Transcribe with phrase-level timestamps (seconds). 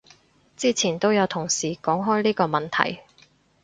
[0.57, 3.01] 之前都有同事講開呢個問題